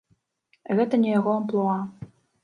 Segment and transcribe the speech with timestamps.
[0.79, 1.75] Гэта не яго амплуа.